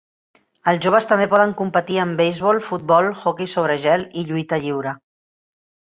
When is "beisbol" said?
2.21-2.63